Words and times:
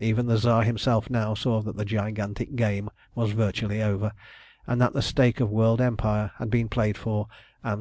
Even 0.00 0.26
the 0.26 0.36
Tsar 0.36 0.64
himself 0.64 1.08
now 1.08 1.34
saw 1.34 1.62
that 1.62 1.76
the 1.76 1.84
gigantic 1.84 2.56
game 2.56 2.88
was 3.14 3.30
virtually 3.30 3.80
over, 3.80 4.10
and 4.66 4.80
that 4.80 4.92
the 4.92 5.00
stake 5.00 5.38
of 5.38 5.50
world 5.50 5.80
empire 5.80 6.32
had 6.38 6.50
been 6.50 6.68
played 6.68 6.98
for 6.98 7.28
and 7.62 7.70
lost. 7.74 7.76